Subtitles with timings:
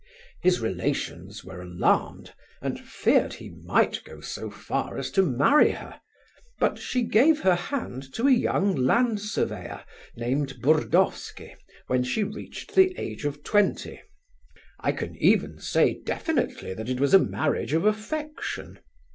[0.41, 6.01] His relations were alarmed, and feared he might go so far as to marry her,
[6.57, 9.83] but she gave her hand to a young land surveyor
[10.15, 11.53] named Burdovsky
[11.85, 14.01] when she reached the age of twenty.
[14.79, 18.79] I can even say definitely that it was a marriage of affection.